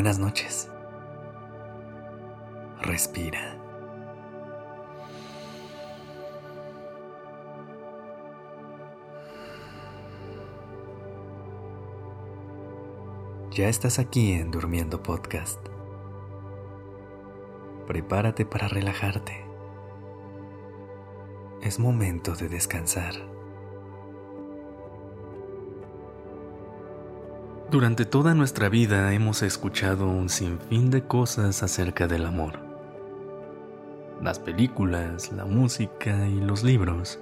buenas 0.00 0.18
noches. 0.18 0.70
Respira. 2.80 3.54
Ya 13.50 13.68
estás 13.68 13.98
aquí 13.98 14.32
en 14.32 14.50
Durmiendo 14.50 15.02
Podcast. 15.02 15.60
Prepárate 17.86 18.46
para 18.46 18.68
relajarte. 18.68 19.44
Es 21.60 21.78
momento 21.78 22.34
de 22.34 22.48
descansar. 22.48 23.39
Durante 27.70 28.04
toda 28.04 28.34
nuestra 28.34 28.68
vida 28.68 29.14
hemos 29.14 29.44
escuchado 29.44 30.08
un 30.08 30.28
sinfín 30.28 30.90
de 30.90 31.04
cosas 31.04 31.62
acerca 31.62 32.08
del 32.08 32.26
amor. 32.26 32.58
Las 34.20 34.40
películas, 34.40 35.30
la 35.30 35.44
música 35.44 36.26
y 36.26 36.40
los 36.40 36.64
libros 36.64 37.20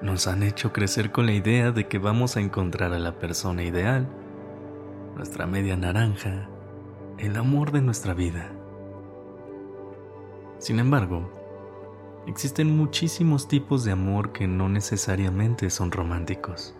nos 0.00 0.26
han 0.26 0.42
hecho 0.42 0.72
crecer 0.72 1.12
con 1.12 1.26
la 1.26 1.32
idea 1.32 1.72
de 1.72 1.86
que 1.88 1.98
vamos 1.98 2.38
a 2.38 2.40
encontrar 2.40 2.94
a 2.94 2.98
la 2.98 3.18
persona 3.18 3.64
ideal, 3.64 4.08
nuestra 5.14 5.46
media 5.46 5.76
naranja, 5.76 6.48
el 7.18 7.36
amor 7.36 7.72
de 7.72 7.82
nuestra 7.82 8.14
vida. 8.14 8.50
Sin 10.56 10.78
embargo, 10.78 11.30
existen 12.26 12.74
muchísimos 12.74 13.46
tipos 13.46 13.84
de 13.84 13.92
amor 13.92 14.32
que 14.32 14.48
no 14.48 14.70
necesariamente 14.70 15.68
son 15.68 15.92
románticos 15.92 16.74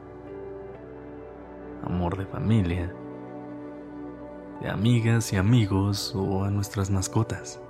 amor 1.85 2.17
de 2.17 2.27
familia, 2.27 2.93
de 4.61 4.69
amigas 4.71 5.33
y 5.33 5.37
amigos 5.37 6.15
o 6.15 6.45
a 6.45 6.51
nuestras 6.51 6.91
mascotas. 6.91 7.61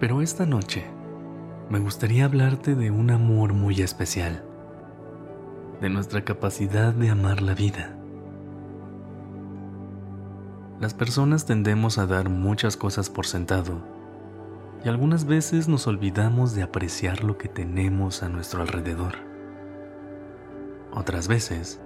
Pero 0.00 0.22
esta 0.22 0.46
noche 0.46 0.84
me 1.70 1.78
gustaría 1.78 2.24
hablarte 2.24 2.74
de 2.74 2.90
un 2.90 3.10
amor 3.10 3.52
muy 3.52 3.80
especial, 3.80 4.44
de 5.80 5.88
nuestra 5.88 6.24
capacidad 6.24 6.92
de 6.92 7.10
amar 7.10 7.40
la 7.40 7.54
vida. 7.54 7.96
Las 10.80 10.94
personas 10.94 11.46
tendemos 11.46 11.98
a 11.98 12.06
dar 12.06 12.28
muchas 12.28 12.76
cosas 12.76 13.08
por 13.08 13.26
sentado 13.26 13.80
y 14.84 14.88
algunas 14.88 15.24
veces 15.24 15.68
nos 15.68 15.86
olvidamos 15.86 16.54
de 16.54 16.62
apreciar 16.64 17.22
lo 17.22 17.38
que 17.38 17.48
tenemos 17.48 18.24
a 18.24 18.28
nuestro 18.28 18.62
alrededor. 18.62 19.31
Otras 20.94 21.26
veces, 21.26 21.80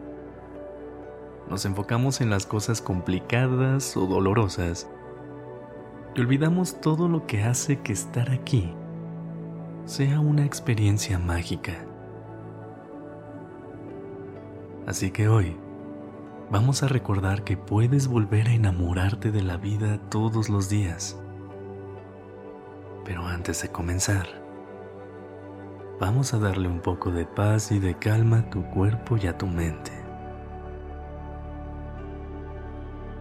nos 1.48 1.64
enfocamos 1.64 2.20
en 2.20 2.28
las 2.28 2.44
cosas 2.44 2.82
complicadas 2.82 3.96
o 3.96 4.06
dolorosas 4.06 4.88
y 6.14 6.20
olvidamos 6.20 6.80
todo 6.80 7.08
lo 7.08 7.26
que 7.26 7.44
hace 7.44 7.80
que 7.80 7.92
estar 7.92 8.30
aquí 8.30 8.74
sea 9.84 10.18
una 10.18 10.44
experiencia 10.44 11.20
mágica. 11.20 11.74
Así 14.86 15.12
que 15.12 15.28
hoy 15.28 15.56
vamos 16.50 16.82
a 16.82 16.88
recordar 16.88 17.44
que 17.44 17.56
puedes 17.56 18.08
volver 18.08 18.48
a 18.48 18.54
enamorarte 18.54 19.30
de 19.30 19.42
la 19.42 19.56
vida 19.56 20.00
todos 20.10 20.48
los 20.48 20.68
días. 20.68 21.16
Pero 23.04 23.24
antes 23.24 23.62
de 23.62 23.68
comenzar, 23.68 24.45
vamos 25.98 26.34
a 26.34 26.38
darle 26.38 26.68
un 26.68 26.80
poco 26.80 27.10
de 27.10 27.24
paz 27.24 27.72
y 27.72 27.78
de 27.78 27.94
calma 27.94 28.38
a 28.40 28.50
tu 28.50 28.62
cuerpo 28.64 29.16
y 29.16 29.26
a 29.26 29.38
tu 29.38 29.46
mente. 29.46 29.92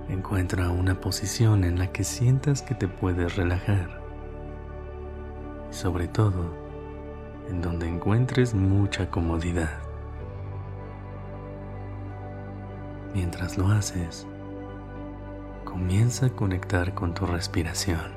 Encuentra 0.09 0.69
una 0.69 0.99
posición 0.99 1.63
en 1.63 1.79
la 1.79 1.91
que 1.91 2.03
sientas 2.03 2.61
que 2.61 2.75
te 2.75 2.87
puedes 2.87 3.35
relajar. 3.35 4.01
Y 5.71 5.73
sobre 5.73 6.07
todo, 6.07 6.53
en 7.49 7.61
donde 7.61 7.87
encuentres 7.87 8.53
mucha 8.53 9.09
comodidad. 9.09 9.79
Mientras 13.13 13.57
lo 13.57 13.67
haces, 13.69 14.27
comienza 15.63 16.27
a 16.27 16.29
conectar 16.29 16.93
con 16.93 17.13
tu 17.13 17.25
respiración. 17.25 18.13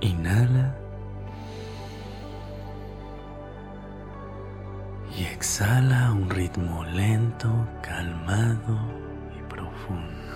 Inhala 0.00 0.74
exhala 5.40 6.08
a 6.08 6.12
un 6.12 6.28
ritmo 6.28 6.84
lento, 6.84 7.66
calmado 7.80 8.78
y 9.34 9.42
profundo. 9.48 10.34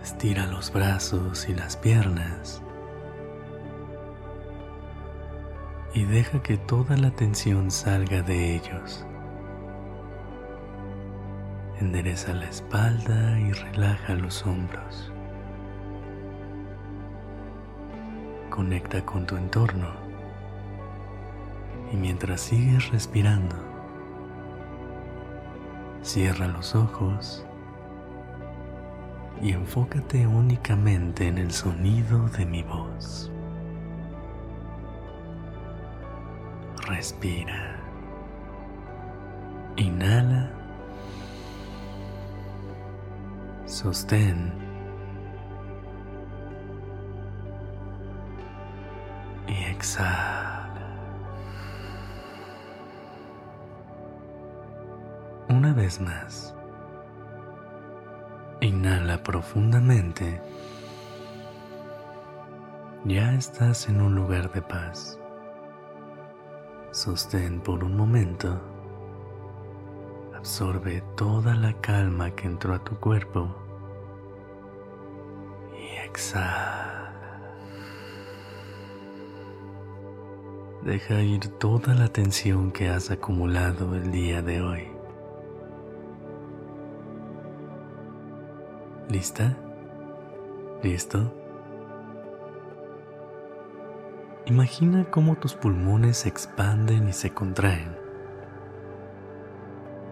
Estira 0.00 0.46
los 0.46 0.72
brazos 0.72 1.48
y 1.48 1.56
las 1.56 1.76
piernas 1.76 2.62
y 5.94 6.04
deja 6.04 6.40
que 6.44 6.58
toda 6.58 6.96
la 6.96 7.10
tensión 7.10 7.72
salga 7.72 8.22
de 8.22 8.54
ellos. 8.54 9.04
Endereza 11.80 12.34
la 12.34 12.48
espalda 12.48 13.36
y 13.40 13.50
relaja 13.50 14.14
los 14.14 14.46
hombros. 14.46 15.12
Conecta 18.48 19.04
con 19.04 19.26
tu 19.26 19.36
entorno 19.36 20.07
y 21.92 21.96
mientras 21.96 22.40
sigues 22.40 22.90
respirando, 22.90 23.56
cierra 26.02 26.48
los 26.48 26.74
ojos 26.74 27.44
y 29.40 29.52
enfócate 29.52 30.26
únicamente 30.26 31.28
en 31.28 31.38
el 31.38 31.52
sonido 31.52 32.28
de 32.30 32.46
mi 32.46 32.62
voz. 32.62 33.30
Respira. 36.86 37.76
Inhala. 39.76 40.50
Sostén. 43.66 44.52
Y 49.46 49.64
exhala. 49.70 50.47
Una 55.68 55.76
vez 55.76 56.00
más. 56.00 56.54
Inhala 58.62 59.22
profundamente. 59.22 60.40
Ya 63.04 63.34
estás 63.34 63.86
en 63.90 64.00
un 64.00 64.14
lugar 64.14 64.50
de 64.50 64.62
paz. 64.62 65.20
Sostén 66.90 67.60
por 67.60 67.84
un 67.84 67.98
momento. 67.98 68.58
Absorbe 70.34 71.02
toda 71.18 71.54
la 71.54 71.74
calma 71.82 72.30
que 72.30 72.46
entró 72.46 72.72
a 72.72 72.82
tu 72.82 72.98
cuerpo. 72.98 73.54
Y 75.74 75.98
exhala. 76.06 77.12
Deja 80.82 81.20
ir 81.20 81.46
toda 81.58 81.94
la 81.94 82.08
tensión 82.08 82.72
que 82.72 82.88
has 82.88 83.10
acumulado 83.10 83.94
el 83.94 84.10
día 84.10 84.40
de 84.40 84.62
hoy. 84.62 84.97
¿Lista? 89.08 89.56
¿Listo? 90.82 91.32
Imagina 94.44 95.06
cómo 95.10 95.36
tus 95.36 95.54
pulmones 95.54 96.18
se 96.18 96.28
expanden 96.28 97.08
y 97.08 97.14
se 97.14 97.30
contraen. 97.30 97.96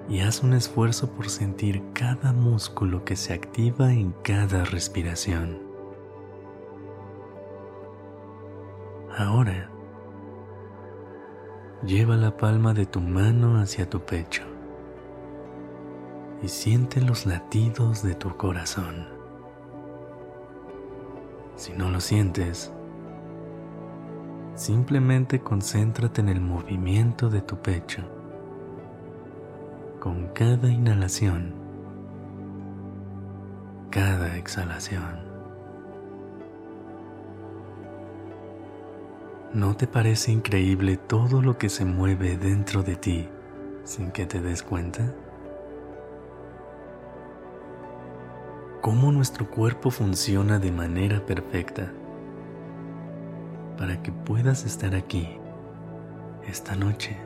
Y 0.09 0.21
haz 0.21 0.43
un 0.43 0.55
esfuerzo 0.55 1.11
por 1.11 1.29
sentir 1.29 1.83
cada 1.93 2.33
músculo 2.33 3.05
que 3.05 3.17
se 3.17 3.35
activa 3.35 3.93
en 3.93 4.13
cada 4.23 4.65
respiración. 4.65 5.59
Ahora, 9.15 9.71
lleva 11.85 12.17
la 12.17 12.35
palma 12.39 12.73
de 12.73 12.87
tu 12.87 13.03
mano 13.03 13.61
hacia 13.61 13.91
tu 13.91 14.01
pecho 14.01 14.46
y 16.43 16.49
siente 16.49 17.01
los 17.01 17.27
latidos 17.27 18.03
de 18.03 18.15
tu 18.15 18.37
corazón. 18.37 19.07
Si 21.57 21.73
no 21.73 21.91
lo 21.91 22.01
sientes, 22.01 22.73
simplemente 24.55 25.41
concéntrate 25.41 26.21
en 26.21 26.29
el 26.29 26.41
movimiento 26.41 27.31
de 27.31 27.41
tu 27.41 27.57
pecho. 27.57 28.03
Con 30.01 30.29
cada 30.29 30.69
inhalación, 30.69 31.55
cada 33.91 34.37
exhalación. 34.37 35.27
¿No 39.55 39.75
te 39.75 39.87
parece 39.87 40.33
increíble 40.33 40.99
todo 40.99 41.41
lo 41.41 41.57
que 41.57 41.71
se 41.71 41.87
mueve 41.87 42.37
dentro 42.37 42.83
de 42.83 42.97
ti 42.97 43.29
sin 43.85 44.11
que 44.11 44.27
te 44.27 44.43
des 44.43 44.63
cuenta? 44.63 45.15
¿Cómo 48.87 49.11
nuestro 49.11 49.51
cuerpo 49.51 49.91
funciona 49.91 50.61
de 50.61 50.71
manera 50.71 51.27
perfecta 51.27 51.93
para 53.77 54.01
que 54.01 54.13
puedas 54.13 54.65
estar 54.65 54.95
aquí 54.95 55.29
esta 56.47 56.77
noche? 56.77 57.17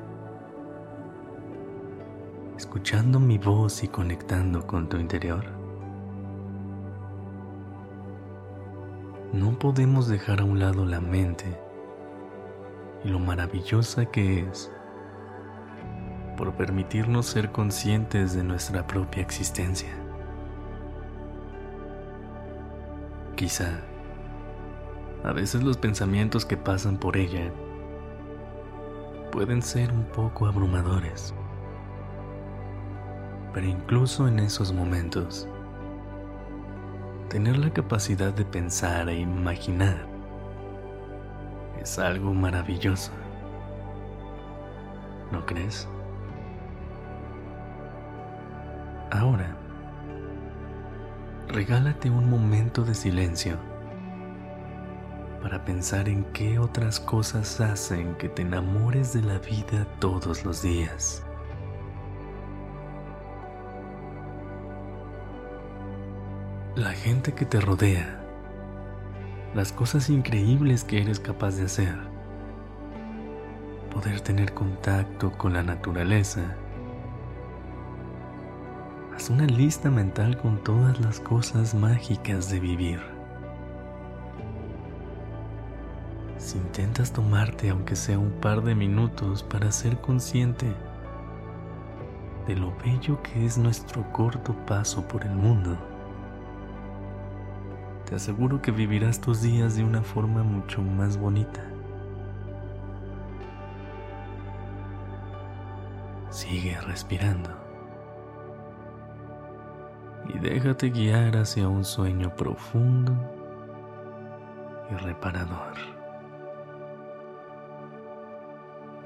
escuchando 2.57 3.21
mi 3.21 3.37
voz 3.37 3.85
y 3.85 3.89
conectando 3.89 4.67
con 4.67 4.89
tu 4.89 4.97
interior. 4.97 5.45
No 9.35 9.59
podemos 9.59 10.09
dejar 10.09 10.41
a 10.41 10.45
un 10.45 10.61
lado 10.61 10.87
la 10.87 11.03
mente 11.03 11.45
y 13.05 13.09
lo 13.11 13.19
maravillosa 13.19 14.07
que 14.07 14.49
es 14.49 14.73
por 16.39 16.55
permitirnos 16.55 17.27
ser 17.27 17.53
conscientes 17.53 18.33
de 18.35 18.45
nuestra 18.45 18.87
propia 18.87 19.21
existencia. 19.21 20.10
Quizá 23.41 23.81
a 25.25 25.33
veces 25.33 25.63
los 25.63 25.79
pensamientos 25.79 26.45
que 26.45 26.59
pasan 26.59 26.99
por 26.99 27.17
ella 27.17 27.51
pueden 29.33 29.63
ser 29.63 29.91
un 29.93 30.05
poco 30.05 30.47
abrumadores. 30.47 31.33
Pero 33.55 33.67
incluso 33.67 34.29
en 34.29 34.41
esos 34.41 34.75
momentos, 34.75 35.49
tener 37.31 37.57
la 37.57 37.73
capacidad 37.73 38.31
de 38.31 38.45
pensar 38.45 39.09
e 39.09 39.21
imaginar 39.21 40.07
es 41.81 41.99
algo 41.99 42.35
maravilloso. 42.35 43.11
¿No 45.33 45.47
crees? 45.47 45.89
Ahora, 49.11 49.57
regálate 51.51 52.11
un 52.11 52.31
momento 52.31 52.85
de 52.85 52.95
silencio 52.95 53.59
para 55.43 55.65
pensar 55.65 56.09
en 56.09 56.25
qué 56.33 56.59
otras 56.59 57.01
cosas 57.01 57.61
hacen 57.61 58.15
que 58.17 58.29
te 58.29 58.43
enamores 58.43 59.13
de 59.13 59.23
la 59.23 59.39
vida 59.39 59.87
todos 59.99 60.45
los 60.45 60.63
días. 60.63 61.23
la 66.77 66.93
gente 66.93 67.33
que 67.33 67.45
te 67.45 67.61
rodea, 67.61 68.21
las 69.55 69.71
cosas 69.71 70.09
increíbles 70.09 70.83
que 70.83 71.03
eres 71.03 71.21
capaz 71.21 71.57
de 71.57 71.65
hacer, 71.65 71.95
poder 73.93 74.21
tener 74.21 74.55
contacto 74.55 75.33
con 75.33 75.53
la 75.53 75.63
naturaleza. 75.63 76.57
Una 79.29 79.47
lista 79.47 79.91
mental 79.93 80.37
con 80.39 80.65
todas 80.65 80.99
las 80.99 81.21
cosas 81.21 81.73
mágicas 81.73 82.51
de 82.51 82.59
vivir. 82.59 83.01
Si 86.37 86.59
intentas 86.59 87.13
tomarte 87.13 87.69
aunque 87.69 87.95
sea 87.95 88.19
un 88.19 88.33
par 88.33 88.65
de 88.65 88.75
minutos 88.75 89.45
para 89.45 89.71
ser 89.71 90.01
consciente 90.01 90.75
de 92.49 92.57
lo 92.57 92.75
bello 92.85 93.23
que 93.23 93.45
es 93.45 93.57
nuestro 93.57 94.11
corto 94.11 94.53
paso 94.67 95.07
por 95.07 95.25
el 95.25 95.35
mundo, 95.37 95.79
te 98.07 98.17
aseguro 98.17 98.61
que 98.61 98.73
vivirás 98.73 99.21
tus 99.21 99.43
días 99.43 99.77
de 99.77 99.85
una 99.85 100.03
forma 100.03 100.43
mucho 100.43 100.83
más 100.83 101.17
bonita. 101.17 101.63
Sigue 106.31 106.81
respirando 106.81 107.70
déjate 110.41 110.91
guiar 110.91 111.37
hacia 111.37 111.69
un 111.69 111.85
sueño 111.85 112.35
profundo 112.35 113.13
y 114.91 114.95
reparador. 114.95 115.75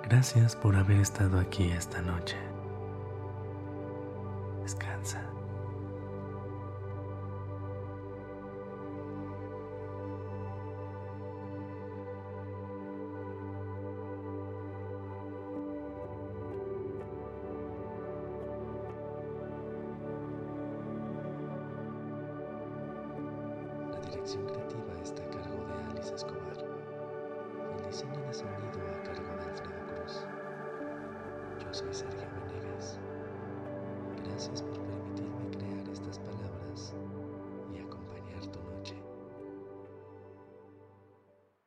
Gracias 0.09 0.55
por 0.55 0.77
haber 0.77 0.99
estado 1.01 1.41
aquí 1.41 1.71
esta 1.71 2.01
noche. 2.03 2.54
Dirección 24.25 24.47
creativa 24.47 24.95
está 25.03 25.23
a 25.23 25.29
cargo 25.29 25.65
de 25.67 25.75
Alice 25.91 26.15
Escobar. 26.15 26.57
El 27.77 27.85
diseño 27.85 28.21
de 28.27 28.33
sonido 28.33 28.81
a 28.89 29.03
cargo 29.03 29.37
de 29.37 29.45
Alfredo 29.45 29.87
Cruz. 29.87 30.25
Yo 31.63 31.75
soy 31.75 31.93
Sergio 31.93 32.27
Venegas. 32.49 32.99
Gracias 34.25 34.63
por 34.63 34.84